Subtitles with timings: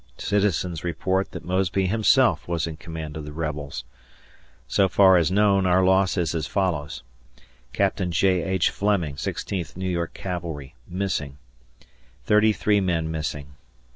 [0.17, 3.83] Citizens report that Mosby himself was in command of the rebels.
[4.67, 7.03] So far as known, our loss is as follows:
[7.71, 8.41] Captain J.
[8.41, 8.71] H.
[8.71, 11.37] Fleming, Sixteenth New York Cavalry, missing;
[12.25, 13.53] thirty three men missing.